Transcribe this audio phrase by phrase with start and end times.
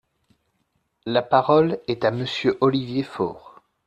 [1.05, 3.61] La parole est à Monsieur Olivier Faure.